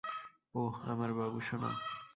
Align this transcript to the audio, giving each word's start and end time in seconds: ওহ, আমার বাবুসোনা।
ওহ, 0.55 0.75
আমার 0.91 1.11
বাবুসোনা। 1.13 1.71